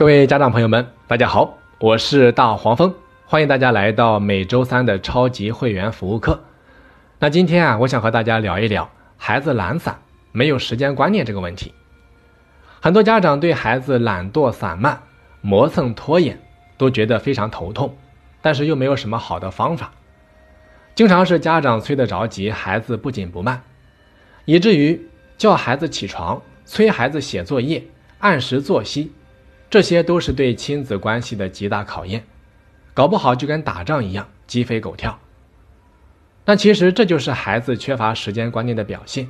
[0.00, 2.94] 各位家长朋友们，大家好，我是大黄蜂，
[3.26, 6.40] 欢迎大家来到每周三的超级会员服务课。
[7.18, 10.00] 那今天啊，我想和大家聊一聊孩子懒散、
[10.32, 11.74] 没有时间观念这个问题。
[12.80, 15.02] 很多家长对孩子懒惰散漫、
[15.42, 16.40] 磨蹭拖延
[16.78, 17.94] 都觉得非常头痛，
[18.40, 19.92] 但是又没有什么好的方法，
[20.94, 23.60] 经常是家长催得着急，孩子不紧不慢，
[24.46, 27.84] 以至于叫孩子起床、催孩子写作业、
[28.20, 29.12] 按时作息。
[29.70, 32.26] 这些都是对亲子关系的极大考验，
[32.92, 35.16] 搞不好就跟打仗一样鸡飞狗跳。
[36.44, 39.28] 那其实这就是孩子缺乏时间观念的表现，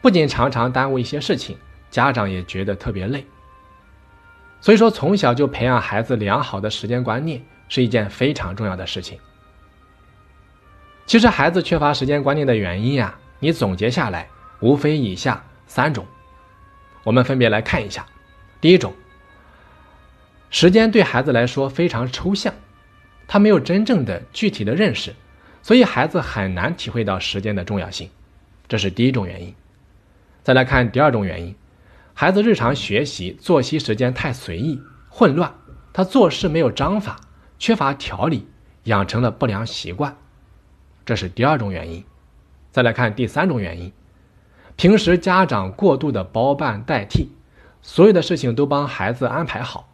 [0.00, 1.58] 不仅常常耽误一些事情，
[1.90, 3.26] 家长也觉得特别累。
[4.60, 9.18] 所以说，从小就培养孩子良好的时间观念是一件非常重要的事情。
[11.04, 14.28] 其实孩子缺乏时间观念的原因呀，你总结下来
[14.60, 16.06] 无非以下三种，
[17.02, 18.06] 我们分别来看一下。
[18.60, 18.94] 第一种。
[20.54, 22.54] 时间对孩子来说非常抽象，
[23.26, 25.12] 他没有真正的具体的认识，
[25.62, 28.08] 所以孩子很难体会到时间的重要性，
[28.68, 29.52] 这是第一种原因。
[30.44, 31.56] 再来看第二种原因，
[32.12, 35.52] 孩子日常学习作息时间太随意、混乱，
[35.92, 37.16] 他做事没有章法，
[37.58, 38.46] 缺乏条理，
[38.84, 40.16] 养成了不良习惯，
[41.04, 42.04] 这是第二种原因。
[42.70, 43.92] 再来看第三种原因，
[44.76, 47.30] 平时家长过度的包办代替，
[47.82, 49.90] 所有的事情都帮孩子安排好。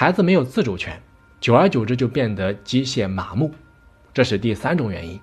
[0.00, 1.02] 孩子没有自主权，
[1.40, 3.52] 久而久之就变得机械麻木，
[4.14, 5.18] 这是第三种原因。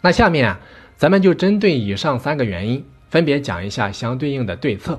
[0.00, 0.60] 那下面啊，
[0.96, 4.98] 咱们就针对以上三个原因，分别讲一下相对应的对策。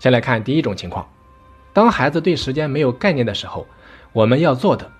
[0.00, 1.08] 先来看第一种情况，
[1.72, 3.68] 当孩子对时间没有概念的时候，
[4.12, 4.90] 我们要做的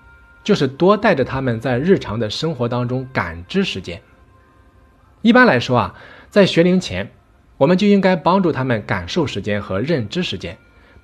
[0.45, 4.01] 就是多带着他们在日常的生活当中感知时间。
[5.21, 5.95] 一般来说啊，
[6.29, 7.11] 在学龄前，
[7.57, 10.57] 我们就应该帮助他们感受时间和认知时间。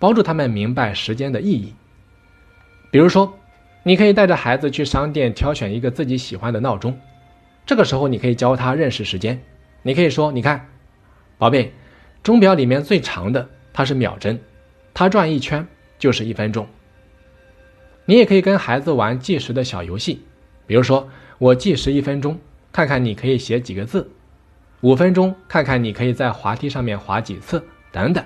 [0.04, 1.74] 帮助他们明白时间的意义。
[2.92, 3.40] 比如说，
[3.84, 7.00] 你可以带着孩子去商店挑选一个自己喜欢的闹钟，
[7.66, 9.42] 这个时候你可以教他认识时间。
[9.82, 10.68] 你可以说：“你看，
[11.38, 11.72] 宝贝，
[12.22, 14.38] 钟表里面最长的它是秒针，
[14.94, 15.66] 它转一圈
[15.98, 16.68] 就是一分钟。”
[18.04, 20.22] 你也可以跟孩子玩计时的小游戏，
[20.68, 22.38] 比如说我计时一分钟，
[22.74, 24.02] 看看你可以写几个字；
[24.82, 28.22] 五分钟，看看你可以在滑梯上面滑几次，等等。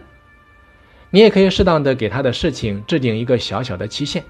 [1.10, 4.24] 你也可以适当的给他的事情制定一个小小的期限，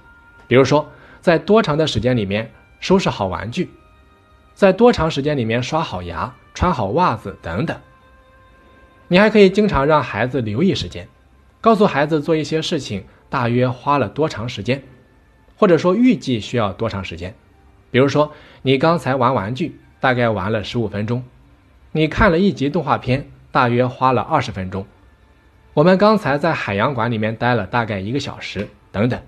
[0.47, 0.89] 比如说
[1.21, 3.69] 在多长的时间里面收拾好玩具，
[4.53, 7.75] 在多长时间里面刷好牙、穿好袜子等等。
[9.07, 11.07] 你还可以经常让孩子留意时间，
[11.61, 14.83] 告诉孩子做一些事情大约花了多长时间，
[15.55, 17.33] 或者说预计需要多长时间。
[17.89, 21.23] 比如说你刚才玩玩具大概玩了十五分钟，
[21.91, 24.85] 你看了一集动画片大约花了二十分钟。
[25.77, 29.21] 我们刚才在海洋馆里面待了大概一个小时，等等。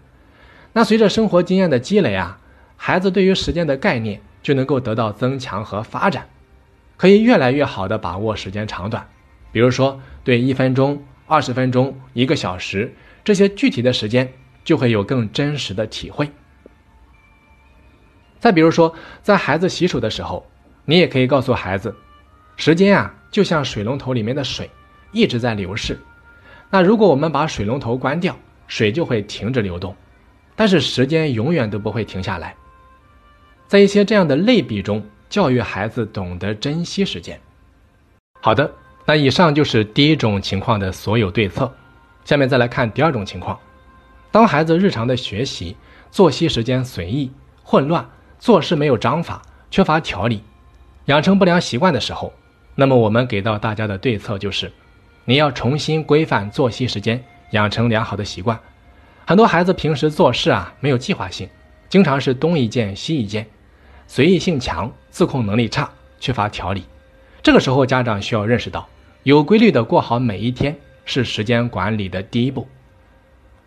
[0.73, 2.39] 那随着生活经验的积累啊，
[2.75, 6.27] 孩子对于时间的概念就能够得到增强和发展，
[6.97, 9.07] 可以越来越好的把握时间长短。
[9.51, 14.33] 比如说，对一分钟、二十分钟、一个小时这些具体的时间，
[14.63, 16.31] 就会有更真实的体会。
[18.39, 20.49] 再比如说，在孩子洗手的时候，
[20.85, 21.95] 你也可以告诉孩子，
[22.55, 24.67] 时间啊就像水龙头里面的水，
[25.11, 25.99] 一直在流逝。
[26.69, 28.37] 那如果我们把水龙头关掉，
[28.67, 29.95] 水就会停止流动，
[30.55, 32.55] 但是时间永远都不会停下来。
[33.67, 37.39] 在一些这样的类比中，教育孩子懂得珍惜时间。
[38.41, 38.71] 好的，
[39.05, 41.71] 那以上就是第一种情况的所有对策。
[42.23, 43.59] 下面再来看第二种情况：
[44.31, 45.75] 当孩子日常的学习
[46.11, 47.31] 作息时间随意、
[47.63, 49.41] 混乱，做事没有章法，
[49.71, 50.43] 缺乏条理，
[51.05, 52.31] 养成不良习惯的时候，
[52.75, 54.71] 那么我们给到大家的对策就是。
[55.29, 58.59] 你要重新规范作息时间，养成良好的习惯。
[59.27, 61.47] 很多孩子平时做事啊没有计划性，
[61.87, 63.45] 经常是东一件西一件，
[64.07, 65.87] 随意性强，自控能力差，
[66.19, 66.83] 缺乏条理。
[67.43, 68.89] 这个时候，家长需要认识到，
[69.21, 70.75] 有规律的过好每一天
[71.05, 72.67] 是时间管理的第一步。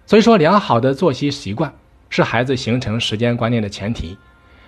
[0.04, 1.72] 所以说，良好的作息习惯
[2.08, 4.18] 是孩子形成时间观念的前提。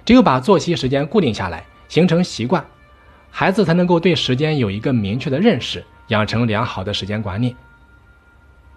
[0.04, 2.64] 只有把作息时间固定下来，形成习惯，
[3.32, 5.84] 孩子才能够对时间有一个明确的认识。
[6.08, 7.54] 养成良好的时间观念。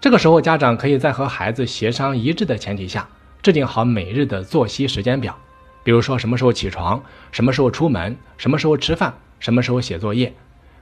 [0.00, 3.08] 这个时候，家长可以在和孩子协商一致的前提下，
[3.42, 5.36] 制定好每日的作息时间表。
[5.82, 7.02] 比如说，什么时候起床，
[7.32, 10.32] 什么时候出门，什么时候吃饭，什么时候写作业，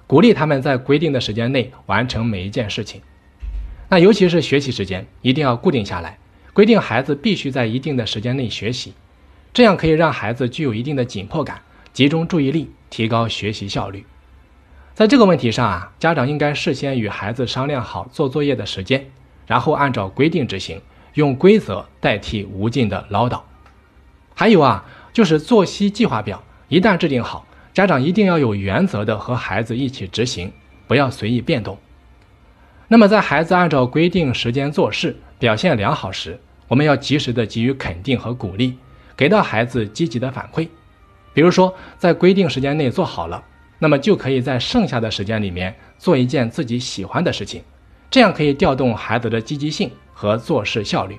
[0.06, 3.00] 鼓励他们在规定的时间内完成每一件事情。
[3.88, 6.18] 那尤其是学习时间，一定要固定下来，
[6.52, 8.92] 规定孩子必须在一定的时间内学习，
[9.54, 11.60] 这样可以让孩子具有一定的紧迫感，
[11.92, 14.04] 集中注意力，提高学习效率。
[14.96, 19.10] 在这个问题上啊，家长应该事先与孩子商量好做作业的时间，
[19.46, 20.80] 然后按照规定执行，
[21.12, 23.42] 用规则代替无尽的唠叨。
[24.34, 30.50] 还有啊，就是作息计划表，一旦制定好，家长一定要有原则的和孩子一起执行，
[30.86, 31.76] 不要随意变动。
[32.88, 38.78] 那么，在孩子按照规定时间做事，表现良好时，我们要及时的给予肯定和鼓励，
[39.14, 40.66] 给到孩子积极的反馈。
[41.34, 43.44] 比如说，在规定时间内做好了，
[43.78, 47.62] 那么就可以在剩下的时间里面做一件自己喜欢的事情，
[48.10, 51.18] 这样可以调动孩子的积极性和做事效率。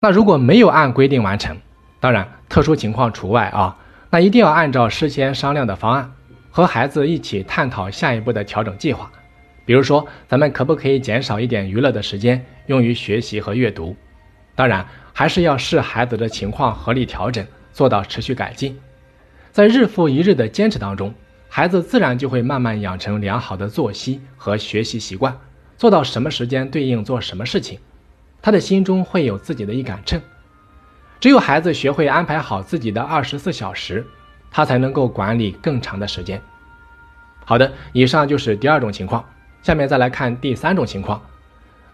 [0.00, 1.56] 那如果没有按规定完成，
[2.00, 3.76] 当然，特殊情况除外啊。
[4.08, 6.12] 那一定要按照事先商量的方案，
[6.50, 9.10] 和孩子一起探讨下一步的调整计划。
[9.64, 13.96] 比如说，咱们可不可以减少一点娱乐的时间，用于学习和阅读？
[14.54, 18.78] 当然，还是要视孩子的情况合理调整，做到持续改进。
[19.50, 21.12] 在日复一日的坚持当中，
[21.56, 25.34] 孩子自然就会慢慢养成良好的作息和学习习惯，
[25.78, 27.78] 做到什么时间对应做什么事情，
[28.42, 30.20] 他的心中会有自己的一杆秤。
[31.18, 34.06] 只有孩子学会安排好自己的二十四小时，
[34.50, 36.38] 他才能够管理更长的时间。
[37.46, 39.24] 好的，以上就是第二种情况，
[39.62, 41.22] 下面再来看第三种情况。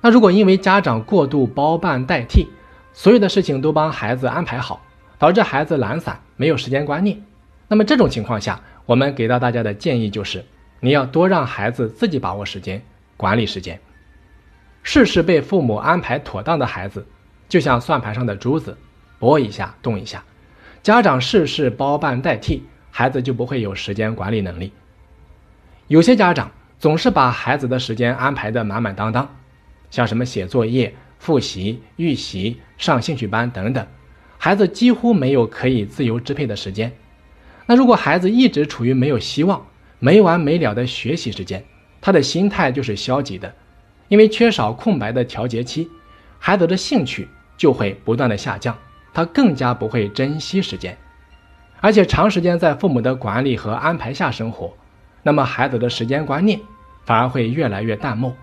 [0.01, 2.49] 那如果因为家长过度包办代替，
[2.93, 4.83] 所有的事情都帮孩子安排好，
[5.21, 7.25] 导致孩子懒散，没有时间观念，
[7.73, 10.45] 那么这种情况下，我们给到大家的建议就是，
[10.81, 12.83] 你要多让孩子自己把握时间，
[13.17, 13.81] 管理时间。
[14.83, 17.07] 事事被父母安排妥当的孩子，
[17.49, 18.77] 就像算盘上的珠子。
[19.19, 20.23] 拨一下，动一下，
[20.83, 24.71] 家长事事包办代替，孩子就不会有时间管理能力。
[25.87, 29.27] 有些家长总是把孩子的时间安排的满满当当，
[29.91, 33.87] 像什么写作业、复习、预习、上兴趣班等等，
[34.37, 36.93] 孩子几乎没有可以自由支配的时间。
[37.73, 39.67] 那如果孩子一直处于没有希望、
[39.99, 41.65] 没完没了的学习时间，
[42.03, 43.51] 他的心态就是消极的，
[44.09, 45.89] 因为缺少空白的调节期，
[46.39, 47.27] 孩子的兴趣
[47.57, 48.77] 就会不断的下降。
[49.15, 50.99] 他更加不会珍惜时间，
[51.81, 54.75] 而且长时间在父母的管理和安排下生活，
[55.23, 56.61] 那么孩子的时间观念
[57.07, 58.37] 反而会越来越淡漠，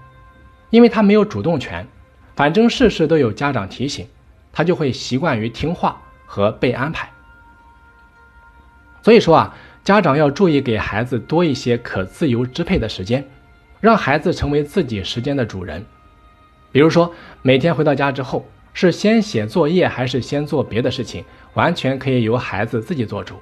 [0.72, 1.86] 因为他没有主动权，
[2.36, 4.08] 反正事事都有家长提醒，
[4.52, 7.12] 他就会习惯于听话和被安排。
[9.02, 13.28] 所以说啊，家长要注意给孩子多一些可自由支配的时间，
[13.80, 15.86] 让孩子成为自己时间的主人。
[16.72, 18.46] 比如说，每天回到家之后。
[18.72, 21.26] 是先写作业还是先做别的事情，
[21.56, 23.36] 完全可以由孩子自己做主。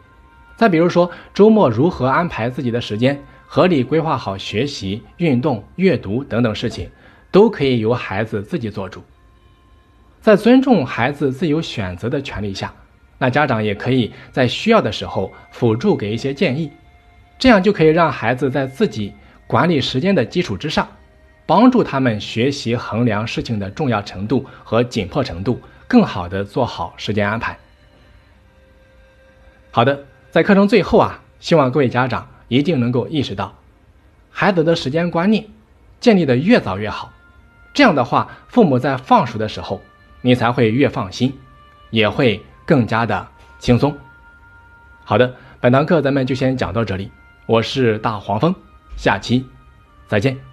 [0.55, 6.89] 再比如说，周末如何安排自己的时间，合理规划好学习、运动、阅读等等事情，
[7.29, 9.03] 都可以由孩子自己做主。
[10.21, 12.73] 在尊重孩子自由选择的权利下，
[13.17, 16.71] 那家长也可以在需要的时候辅助给一些建议，
[17.39, 19.13] 这样就可以让孩子在自己
[19.47, 20.87] 管理时间的基础之上。
[21.45, 27.57] 帮助他们学习衡量事情的重要程度和紧迫程度，更好的做好时间安排。
[29.71, 33.55] 好的，在课程最后啊，希望各位家长一定能够意识到，
[34.29, 35.45] 孩子的时间观念
[36.01, 37.13] 建立的越早越好。
[37.73, 39.81] 这样的话，父母在放手的时候，
[40.19, 41.33] 你才会越放心，
[41.91, 43.27] 也会更加的
[43.57, 43.97] 轻松。
[45.03, 47.09] 好的，本堂课咱们就先讲到这里，
[47.47, 48.53] 我是大黄蜂，
[48.97, 49.43] 下期
[50.07, 50.46] 再见。